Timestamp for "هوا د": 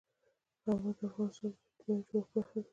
0.65-0.99